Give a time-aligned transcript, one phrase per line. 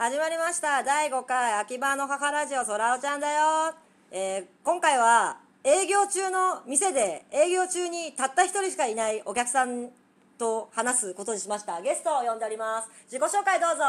[0.00, 0.82] 始まりました。
[0.82, 3.74] 第5回秋葉の母ラジオそらおちゃんだよ、
[4.10, 9.90] えー今回は営業中の店で営業中にたった一人しかいないお客さん
[10.38, 11.82] と話すことにしました。
[11.82, 12.88] ゲストを呼んでおります。
[13.12, 13.84] 自己紹介どうぞ。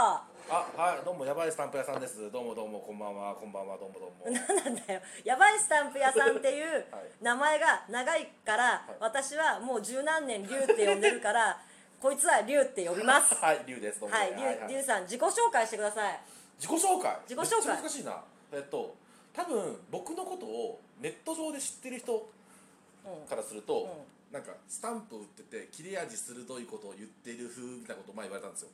[0.51, 2.29] あ、はい、どうも、やばいスタンプ屋さんです。
[2.29, 4.37] どうもどうも、こんばんは、こんばんは、どうもどうも。
[4.59, 4.99] 何なんだよ。
[5.23, 7.11] やばいスタンプ屋さんっていうはい。
[7.21, 11.57] 名前が長いから、私はもう十何年龍って呼んでるから
[12.01, 13.99] こいつは龍って呼びます はい、リュウです。
[13.99, 14.15] どうも。
[14.15, 14.33] はい
[14.67, 16.19] 龍龍さん自己紹介してください
[16.57, 17.15] 自己紹介？
[17.29, 18.23] 自己紹介難しいな。
[18.51, 18.95] えっと、
[19.31, 22.27] 多分、僕のことをネット上で知ってる人
[23.05, 23.87] うんからすると。
[24.31, 28.69] なんかスタンプ売ってて切れ味鋭いことを言ってる風みたいなことを前言われたんですよ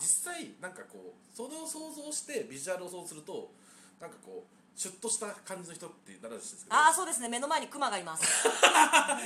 [0.00, 3.48] 実際なんかこうそれを想像してビジュアルを想像すると
[4.00, 6.70] なんかこうシュッとした感じの人ってなるんですけ？
[6.70, 8.22] どああそうですね目の前にクマがいます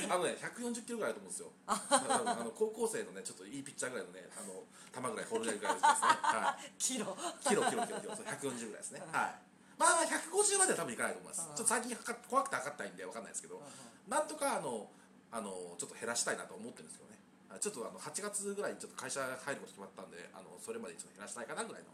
[0.07, 1.51] あのね、140キロぐらいだと思うんですよ。
[1.67, 4.63] あの高校生のね、ちょっといいピッチャーぐらいのね、あの
[4.95, 5.77] 球ぐらい放るぐらいですね。
[5.81, 7.47] はキロい。
[7.47, 9.01] キロキロキロキロ、そう140ぐらいですね。
[9.11, 9.35] はい。
[9.77, 11.47] まあ150までは多分いかないと思います。
[11.47, 11.97] ちょっと最近
[12.29, 13.61] 怖くて測ったいんでわかんないですけど、
[14.07, 14.89] なんとかあの
[15.31, 17.17] あのちょっと減らしたいなと思ってるんですけどね。
[17.51, 21.91] はいちょっとあの8月ぐらいにちょっと会社入ること決まったんで、あのそれまでちょっと減らしたいかなぐらいの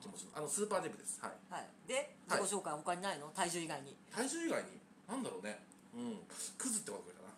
[0.00, 0.26] 気持ち。
[0.32, 1.20] あのスーパーデブです。
[1.20, 1.36] はい。
[1.52, 3.28] はいではい自己紹介他にないの？
[3.36, 4.80] 体重以外に体重以外に？
[5.06, 5.60] なんだろうね。
[5.92, 6.18] うん。
[6.56, 7.28] クズってことかな。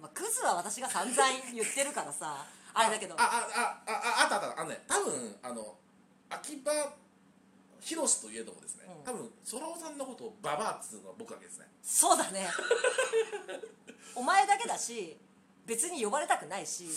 [0.00, 1.16] まあクズは私が散々
[1.52, 5.76] 言ってるからさ あれだけどああああああったあったあのね多分あの
[6.30, 6.70] 秋葉
[7.80, 12.46] 博といえどもですね、うん多分そらおさんのことをババアっつうのは僕だけですねそうだね
[14.14, 15.16] お前だけだし
[15.68, 16.88] 別に呼ばれたくないし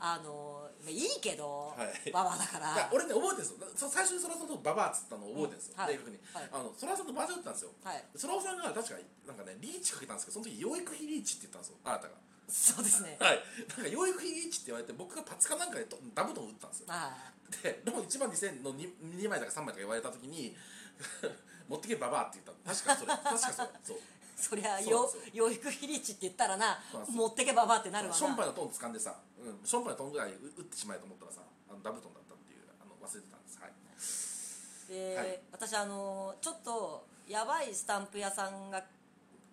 [0.00, 2.10] あのいいけど、はい。
[2.10, 2.88] ババアだから。
[2.94, 3.66] 俺ね覚えてるんですよ。
[3.74, 5.92] そ最初にそらさんとをババアっつったのを覚えてるんですよ、うんはい。
[5.92, 6.48] 明確に、はい。
[6.54, 7.70] あのそらさんとバージョン打ったんですよ。
[7.82, 8.04] はい。
[8.14, 8.94] そらおさんが確か
[9.26, 11.82] なんかねリーチかけたんですけどその時養育費リーチって言ったんですよ。
[11.82, 12.14] あなたが。
[12.46, 13.18] そうですね。
[13.20, 13.42] はい。
[13.74, 16.86] なんか養育費リーチって言われて僕がパツかなんかでとダブトン打ったんですよ。
[16.94, 20.54] あででも1万2000の 2, 2枚だか3枚だか言われた時に
[21.66, 22.76] 持ってけババアって言ったの。
[22.76, 23.12] 確かそれ。
[23.12, 23.68] 確かそれ。
[23.82, 23.98] そう
[24.38, 26.78] そりゃよ養育費リーチって言ったらな
[27.10, 28.16] 持ってけばばってなるわな。
[28.16, 33.58] ションパイのトン掴んでさ、うん、ションパイのトンぐらい打ってしまえと思ったらさあのダブトンだったっていうあの忘れてたんです。
[33.58, 33.72] はい。
[34.94, 35.40] で、はい。
[35.50, 38.84] 私あのちょっとやばいスタンプ屋さんが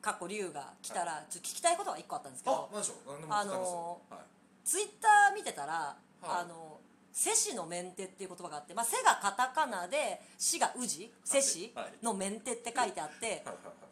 [0.01, 3.11] 過去龍が来たら、ちょっと聞きたいことが一個あったんですけあど何でしょう？
[3.11, 4.19] 何でもあのはい。
[4.63, 6.79] ツイッター見てたら、あの
[7.11, 12.05] セシのメンテっていう言葉があって、まあ、セがカタカナでシがウジセシはい。
[12.05, 13.84] のメンテって書いてあって、はいはいはい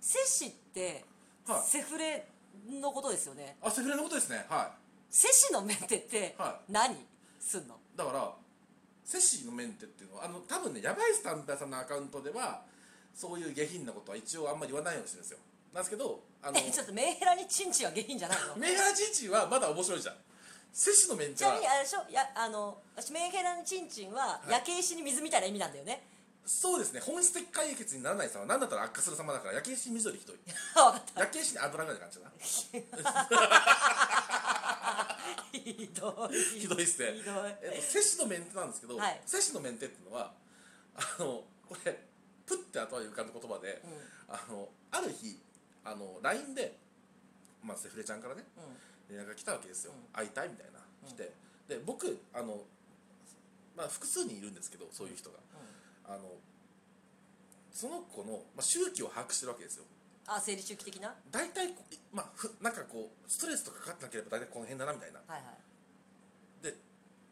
[0.00, 1.04] セシって
[1.46, 1.62] はい。
[1.68, 2.26] セフレ
[2.70, 3.56] のことですよね。
[3.62, 4.44] あセフレのことですね。
[4.48, 4.72] は
[5.10, 6.94] セシのメンテっては何？
[7.40, 7.74] すんの？
[7.74, 8.32] いだから
[9.04, 12.62] セシのメンテっていうのはあの多分ねやばいスタンプ屋さんのアカウントでは
[13.14, 15.38] そういう下品なことは一応あんまり言わないようにしてるんですよ。
[15.72, 18.56] なんですけどあのえ ちょっとメンヘラにチンチンは下品じゃないの。
[18.56, 20.16] メンヘラチンチンはまだ面白いじゃん。
[20.72, 22.04] セシのメンちテはなみにあれでしょ？
[22.10, 24.50] やあの私メンヘラにチンチンははい。
[24.52, 26.02] 焼け石に水みたいな意味なんだよね
[26.48, 27.00] そうですね。
[27.00, 30.36] 本質的解決にならない様なんだったら悪化する様だから焼け石に水よりひどい。
[30.48, 31.20] 分かった。
[31.20, 32.30] 焼け石に油ぐらいの感じだな。
[35.52, 36.42] ひどい。
[36.60, 37.12] ひどいっすね。
[37.18, 37.54] ひどい。
[37.60, 39.20] えっと、摂氏のメンテなんですけど、はい。
[39.26, 40.32] 摂氏のメンテっていうのは
[40.96, 42.02] あのこれ
[42.46, 43.82] プッて頭に浮かんだ言葉で、
[44.26, 45.38] あのある日
[45.84, 46.78] あの LINE で、
[47.62, 48.60] まあ、セフレちゃんからねう
[49.12, 49.14] ん。
[49.14, 50.06] 連絡が来たわけですよ、うん。
[50.14, 50.78] 会いたいみたいな。
[51.06, 51.30] 来て、
[51.68, 52.64] で僕あの、
[53.76, 55.38] まあ、複数人いるんですけどそういう人が、
[56.08, 56.24] あの
[57.70, 59.84] その子の、まあ、周期を把握してるわけですよ。
[60.26, 61.08] あ生理周期的な？
[61.08, 65.20] は大体こまあ、ふなんかこうストレスとかかかってなければ大体この辺だなみたいな。
[65.20, 66.64] いはい。
[66.64, 66.74] で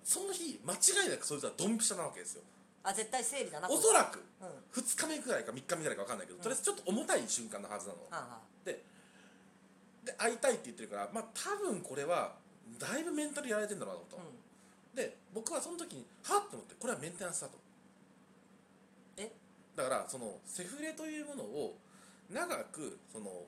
[0.04, 2.42] その日間違いなくそいつはドンピシャなわけですよ。
[2.84, 4.46] あ絶対生理だなおそらくうん。
[4.46, 8.84] は2日目ぐらいか3日目ぐらいか分かんないけど、とりあえずちょっと重たい瞬間のはずなの、あはで
[10.04, 12.36] で会いたいって言ってるからまあ多分これは
[12.78, 14.96] だいぶメンタルやられてんだろうなと、あうん。
[14.96, 17.58] で僕はその時にはっと思ってこれはメンテナンスだと
[19.16, 19.30] え？
[19.76, 21.76] だからそのセフレというものを
[22.30, 23.44] 長くその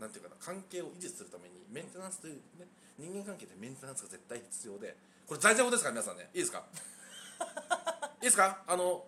[0.00, 2.66] なんていうかな関係を維持するためにメンテナンスというね
[2.98, 4.96] 人間関係でメンテナンスが絶対必要で
[5.26, 6.28] これ大事なことですから皆さんね？
[6.34, 6.64] いいですか？
[8.22, 8.62] いいですか？
[8.66, 9.04] あの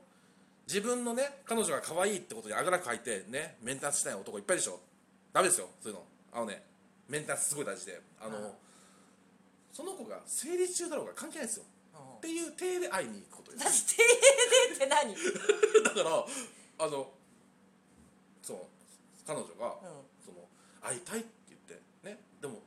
[0.67, 4.81] 自分のね彼女が可愛いってことにあぐらかいてねメンテナンスしない男いっぱいでしょ？
[5.32, 6.05] ダメですよそういうの。
[6.32, 6.62] あのね
[7.08, 8.00] メンテナンスすごい大事で。
[8.20, 8.52] あの、うん
[9.73, 11.64] その子が生理中だろうが関係ないですよ。
[11.64, 11.75] うん
[12.26, 15.14] っていう体で会いに行くことですだって定でって何？
[15.14, 15.14] う
[15.81, 16.26] んだから
[16.87, 17.14] あの
[18.43, 18.58] そう
[19.26, 19.75] 彼女が、
[20.25, 20.49] その
[20.81, 22.62] 会いたいって言ってねでも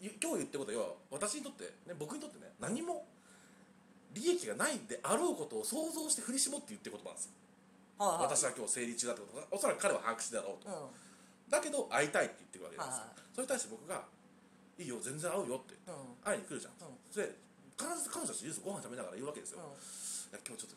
[0.00, 3.06] い今日言ってることは私にとって、ね、僕にとってね何も
[4.14, 7.32] 利益がないであろうことを想像して振り絞って言ってる言葉なんですよ。
[7.98, 8.22] はいはい。
[8.30, 11.50] 私は今日生理中だってことがおそらく彼は把握してだろうと、うん。
[11.50, 13.18] だけど会いたいって言ってるわけですよ、はいはい。
[13.34, 14.04] それに対して僕が
[14.78, 16.16] 「いいよ全然会うよ」ってうん。
[16.22, 17.10] 会いに来るじゃん、うん。
[17.14, 17.49] で
[17.80, 19.72] 必ず彼女たちいるんですよご飯食べながら言うわけですよ、うん。
[19.72, 20.76] いや今日ちょ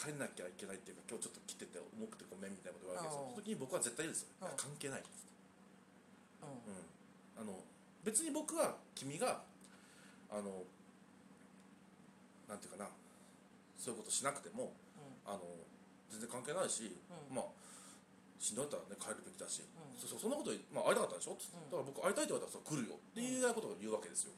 [0.00, 4.48] 垂れなきゃいけないっていうか今日ちょっと来てて重くてごめんみたいなこと言われるその時に僕は絶対言うんですよ、うん。
[4.48, 5.12] いや関係ないって。
[6.40, 7.44] うん。
[7.44, 7.60] うん、あの
[8.00, 9.44] 別に僕は君が
[10.32, 10.64] あの
[12.48, 12.88] なんていうかな
[13.76, 14.72] そういうことしなくても
[15.28, 15.44] あの
[16.08, 17.36] 全然関係ないし、うん。
[17.36, 17.52] まあ
[18.40, 20.00] しんどいったらね帰るべきだし、うん。
[20.00, 21.68] そそそんなこと、まあ、会いたかったでしょ、うん。
[21.68, 24.32] だから僕会いたいって言われたら来るよっていうようなことを言うわけですよ。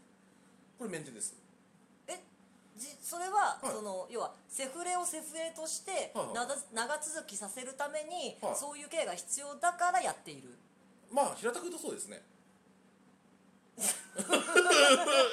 [0.75, 1.44] これメンテですえ
[2.77, 3.71] じそれは、はい。
[3.71, 6.35] その要はセフレをセフレとしてはいはい。
[6.35, 8.57] 長長続きさせるために、はい。
[8.57, 10.51] そういう系が必要だからやっている。
[11.13, 12.23] まあ平たく言うとそうですね。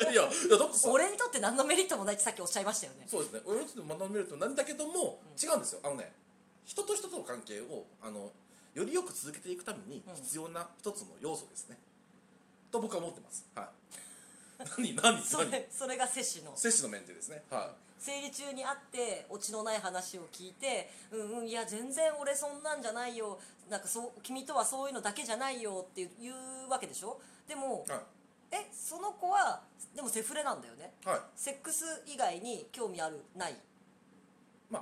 [0.01, 0.23] いやいや
[0.57, 3.05] だってさ俺にとって何のメリットもないってさっきおっしゃいましたよね。
[3.07, 3.41] そうですね。
[3.45, 5.81] 俺にとって学べるとなんだけども、違うんですよ。
[5.83, 6.11] あのね
[6.65, 8.31] 人と人との関係をあの
[8.73, 10.15] よりよく続けていくためにうん。
[10.15, 11.77] 必要な一つの要素ですね、
[12.71, 13.45] と僕は思ってます。
[13.55, 13.67] はい
[14.77, 15.23] 何何何？
[15.23, 16.55] それそれが摂取の。
[16.55, 17.43] 摂取のメンテですね。
[17.49, 23.39] は生理中に会ってオチのない話を聞いて「うんうんいや全然俺そんなんじゃないよ。
[23.69, 27.21] なんかそう君とはそういうのだけじゃないよ」って言うわけでしょ？
[27.47, 27.91] でもい。
[27.91, 28.01] は
[28.51, 29.61] えその子は
[29.95, 30.93] でもセフレなんだよね。
[31.05, 31.19] いはい。
[31.35, 33.21] セックス以外に興味ある？
[33.35, 33.55] ない？
[34.69, 34.79] ま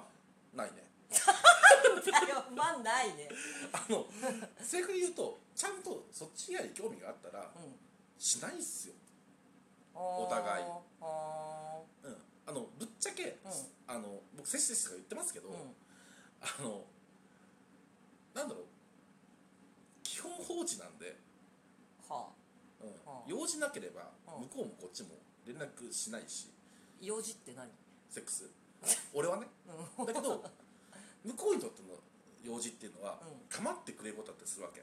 [0.54, 0.88] あないね。
[2.56, 3.28] まあないね。
[3.74, 4.06] あの
[4.64, 7.76] 正確に言うとちゃんとそっち以外に興味があったらうん。
[8.18, 8.94] しないっすよ、
[10.00, 10.66] お互い。
[11.02, 12.16] あうん、
[12.48, 13.36] あのぶっちゃけ、ん。
[13.88, 15.50] あの僕摂取とか言ってますけど、
[16.42, 16.86] あの
[18.34, 18.64] なんだろう。
[20.04, 21.18] 基本放置なんで、
[22.08, 22.84] はあ。
[22.84, 22.90] うん。
[23.12, 23.24] はあ。
[23.28, 24.48] 用事なければうん。
[24.48, 25.10] 向こうもこっちも
[25.46, 26.50] 連絡しないし。
[27.02, 27.68] 用事って何？
[28.10, 28.50] セックス。
[29.14, 29.48] 俺はね。
[29.98, 30.06] うん。
[30.06, 30.44] だけど
[31.26, 31.90] 向こうにとっての
[32.44, 33.28] 用事っていうのはうん。
[33.50, 34.82] 構ってくれることだってするわけ。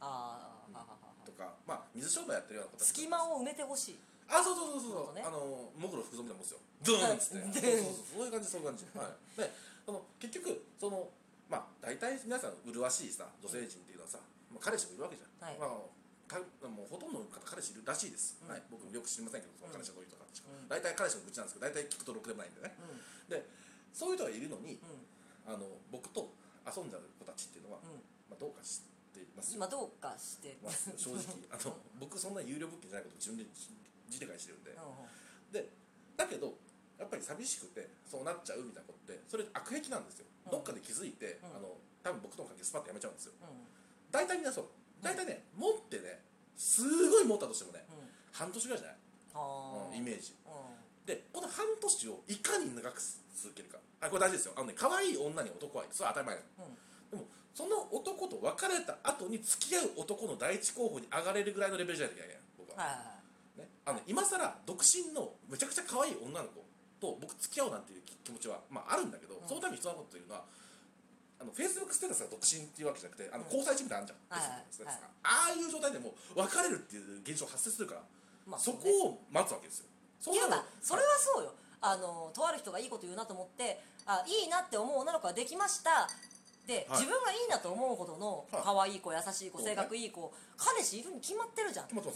[0.00, 3.98] ああ、とかまあ水商売やってるようなこと隙間を埋めてほしい
[4.28, 5.14] あそうそうそうそう。
[5.14, 5.22] ね。
[5.24, 6.60] あのモグロ福蔵みたいなもんですよ。
[6.84, 7.60] ドーンっつって。
[7.60, 8.84] そうそうそうそういう感じそういう感じ。
[8.94, 9.40] はい。
[9.40, 9.52] で
[9.84, 11.10] その結局その
[11.48, 14.18] まあ大体皆さん麗しいさ女性陣っていうのはさ、
[14.50, 15.58] まあ、彼氏もいるわけじゃん、はい。
[15.58, 15.94] まあ
[16.26, 18.48] かもうほとんどの方彼氏いるらしいです、うん。
[18.48, 20.68] はい、僕もよく知りませんけどその彼氏はどういう人か、うん。
[20.68, 22.74] 大体彼氏の愚痴なんですけど大体聞くとろくでもないんでね。
[23.28, 23.44] うで
[23.92, 25.06] そういう人がいるのにんうん。
[25.46, 26.32] あの僕と
[26.64, 28.00] 遊んじゃう子たちっていうのは、うん。
[28.32, 28.80] まあ、どうかし
[29.12, 29.60] ていますよ。
[29.60, 30.90] 今どうかしてます。
[30.96, 31.44] 正直。
[31.52, 33.44] あの僕そんな有料物件じゃないこと自分で
[34.08, 35.70] 自理解してるんで、うんで
[36.16, 36.54] だけど
[36.98, 40.52] やっぱり寂しくてそうなっちゃうみたいなことってそれ悪癖なんですよ、うん。
[40.52, 41.58] どっかで気づいて、うん。
[41.58, 43.32] あの多分僕との関係スパッとやめちゃうんですよ。
[44.10, 44.64] 大体みんなそう。
[45.02, 46.22] 大体ね、持ってね
[46.56, 48.06] すごい持ったとしてもねうん。
[48.30, 48.98] 半年ぐらいじゃない、
[49.34, 50.34] はうんイメージ。
[50.46, 53.02] うでこの半年をいかに長く
[53.34, 53.78] 続けるか。
[54.00, 54.54] あこれ大事ですよ。
[54.56, 56.74] あのね可愛い女に男はいるそれは当たり前うん。
[57.10, 63.13] でもその男と別れた後に付き合う男の第一候補に上がれるぐらいのレベルじゃないといけない僕は、はい
[63.86, 66.64] あのね今さら独身のめちゃくちゃ可愛い女の子
[67.00, 69.48] と僕付き合おうなんていう気持ちは、まあ、あるんだけど、うん。
[69.48, 70.44] そのために必要なことというのは
[71.40, 73.52] あのフェイスブックステータスが独身っていうわけじゃなくてあのうん。
[73.52, 74.88] 交際中みたいなのあるじゃん、
[75.24, 78.02] ああいう状態でもう別れるっていう現象発生するから、
[78.46, 79.86] まあそこねを待つわけですよ。
[80.20, 80.34] そう
[80.80, 81.52] それはそうよ。
[81.84, 86.08] あのとある人がいいこと言うなと思ってあいいなって思う女の子ができました。
[86.66, 87.00] で、はい。
[87.00, 88.62] 自分がいいなと思うほどのはい。
[88.64, 91.88] 可愛い子優しい子性格いい子彼氏いるに決まってるじゃん。
[91.88, 92.08] ではい。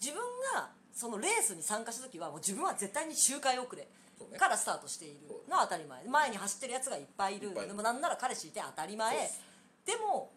[0.00, 0.22] 自分
[0.54, 3.86] がそのレースに参加した時はもう自分は絶対に周回遅れ
[4.38, 6.04] からスタートしているのは当たり前。
[6.04, 9.30] 前に走ってるやつがいっぱいいるでもなんなら彼氏いて当たり前。
[9.84, 10.30] でも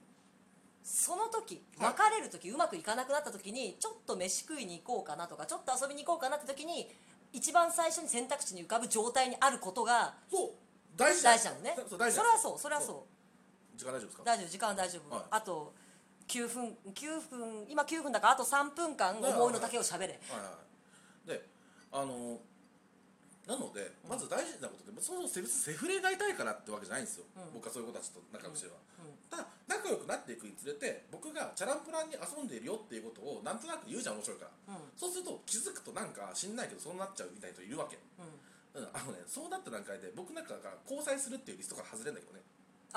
[0.83, 6.89] その時はい別れる時、うまくいかなくなった時にちょっと飯食いに行こうかなとかちょっと遊びに行こうかなって時に
[7.33, 10.49] 一番最初に選択肢に浮かぶ状態にあることがそう。
[10.95, 11.75] 大事大事なのね。
[11.89, 13.05] それはそうそれはそ
[13.75, 13.77] う。
[13.77, 14.23] 時間大丈夫ですか？
[14.23, 15.23] 大丈夫時間は大丈夫、はい。
[15.31, 15.73] あと
[16.27, 20.51] 9分9分今9分だからあと3分間思いの丈をしゃべれはいは
[21.25, 21.29] い。
[21.29, 21.45] で
[21.91, 22.39] あの
[23.45, 27.53] なのでまず大事なことでそもそもセセフレになりたいからってわけじゃないんですよ、うん。
[27.53, 29.13] 僕はそういう子たちと仲良くしてれば、うん。
[29.29, 34.73] ただ仲良くなっていくにつれて僕がチャランプランに遊んでいるよっていうことをなんとなく言うじゃん面白いから。
[34.73, 34.89] うん。
[34.97, 38.81] そうすると気づくとなんか知んないけどそうなっちゃうみたいな人いるわけ、うん。
[38.81, 42.41] うん、あのねそうなった段階で僕なんかが交際するっていうリストから外れるんだけどね。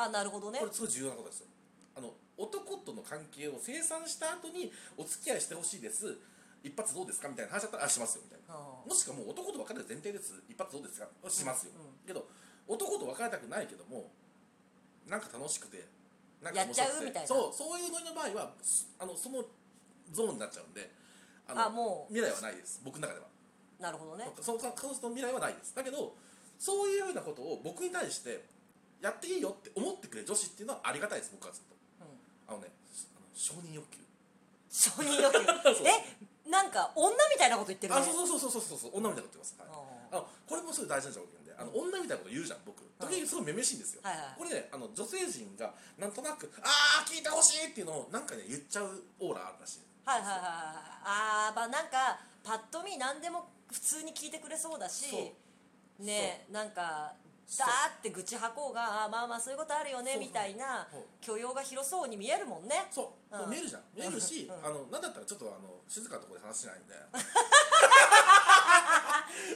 [0.00, 0.64] あなるほどね。
[0.64, 1.52] これすごい重要なことですよ。
[1.92, 6.16] あの男との関係を清算した後にお付き合いしてほしいです。
[6.62, 8.54] 一発どうですかみたいな話だったらあしますよみたいな。
[8.54, 10.42] あもしくはもう男と別れる前提です。
[10.49, 11.07] 一発どうですか？
[11.28, 11.87] しますよ、うん。
[11.87, 12.26] うんけど
[12.66, 14.11] 男と別れたくないけども
[15.07, 15.87] なんか楽しくて
[16.42, 17.26] なんかやっちゃう面白いな。
[17.26, 19.42] そうそういうのの場合はすあのその
[20.12, 20.90] ゾーンになっちゃうんで
[21.49, 22.12] ああもう。
[22.12, 22.80] 未来はないです。
[22.85, 23.26] 僕の中では。
[23.80, 24.28] なるほどね。
[24.40, 25.75] その彼女の未来はないです。
[25.75, 26.14] だけど
[26.59, 28.45] そういうようなことを僕に対して
[29.00, 31.75] やっていいよって思ってくれる女子っていうのはありがたいです僕はずっと。
[31.75, 31.77] うん
[32.49, 32.69] あのね
[33.17, 33.99] あの承認欲求。
[34.71, 35.85] 承認欲求。
[35.87, 42.83] えなんか女みたいなこと言ってるねあそうそうそうそうそうそう女みたいなこと言ってます、はい、ああのこれもすごい大事な条件であの女みたいなこと言うじゃん僕。
[42.99, 49.81] 時々すごいめめしいんですよ、はいはいこれねあの女性陣がなんとなく「ああ聞いてほしい!」っていうのをなんかね言っちゃうオーラあるらしい。
[50.05, 50.49] はいはいはいはい。
[51.05, 55.33] あーまあなんかパッと見何でも普通に聞いてくれそうだし
[55.99, 57.64] ねなんかー
[57.99, 60.87] って愚痴吐こうがあーまあまあそういうことあるよねみたいな
[61.21, 62.87] 許容が広そうに見えるもんね。
[62.90, 63.50] そう、うん。
[63.50, 63.83] 見えるじゃん。
[63.97, 64.67] 見えるし、うん。
[64.67, 66.95] あのなんだったらちょっとあの静かなところで話しないんで。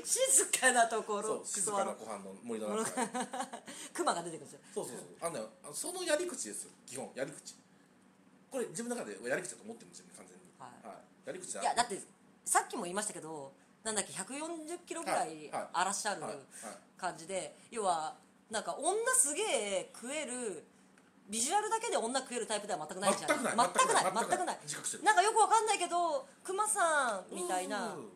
[0.04, 1.44] 静かなところ。
[1.44, 3.12] 静かな湖畔の森の中で。
[3.92, 5.06] クマが出てくるんですよそうそうそう。
[5.20, 7.56] あのねそのやり口ですよ基本やり口。
[8.50, 10.44] これ自分の中でやり口だと思ってるんですよ完全に。
[10.58, 11.26] はい。
[11.26, 12.00] やり口だいやだって
[12.44, 13.52] さっきも言いましたけど
[13.84, 16.22] なんだっけ140キロぐらいあらっしゃる
[16.96, 18.14] 感じで要は
[18.50, 20.64] なんか女すげえ食える
[21.28, 23.30] ビジュアルだけで女食えるタイプでは全くないじゃん。
[23.30, 23.56] 全くない。
[23.56, 24.04] 全くない。
[24.04, 24.58] 全くない。
[25.02, 27.94] なんかよくわかんないけどクマさんみたいな。
[27.94, 28.08] うん。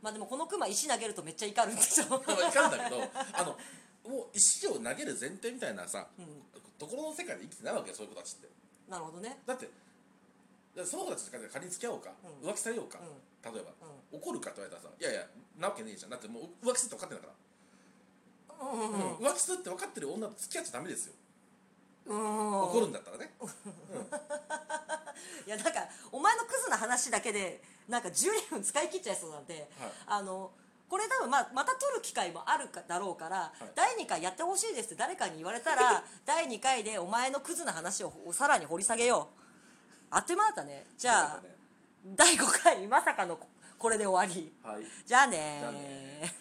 [0.00, 2.08] まあでもこのクマ石投げるとめっちゃ怒るんでしょ。
[2.08, 3.02] まあいかんだけど
[3.32, 3.58] あの
[4.08, 6.06] もう石を投げる前提みたいなさ、ん。
[6.78, 8.48] ところの世界で生きてないわけよそういう子たちって。
[8.88, 9.40] なるほどね。
[9.46, 9.68] だって
[10.84, 12.10] その子たちが仮に付き合おうか、
[12.42, 12.50] うん。
[12.50, 12.98] 浮気されようか、
[13.44, 13.72] 例えば、
[14.12, 15.26] 怒るかって言われたらさいやいや
[15.58, 16.10] なわけねえじゃん。
[16.10, 17.34] だってもう浮気するって分かってんだか
[18.60, 18.80] ら、うん。
[18.80, 19.18] うん。
[19.18, 21.14] うん浮気するって分かってる女と付き合っちゃダメですよ、
[22.06, 22.62] うん。
[22.62, 23.34] 怒るんだったらね、
[25.46, 29.92] いやなんかお前のクズな話だけでなんか12分使い切っちゃいそうなんで、はい。
[30.06, 30.52] あの
[30.88, 33.64] これ多分まあまた撮る機会もあるかだろうから、い。
[33.74, 39.42] 第2回やってほしいですって誰かに言われたら 第2回でお前のクズな話をさらに掘り下げよう。
[40.10, 40.86] あっという間だったね。
[40.98, 41.61] じゃあ、ね
[42.04, 44.52] 第5回まさかのここれで終わり。
[44.62, 44.84] はい。
[45.06, 46.34] じゃあねじゃあね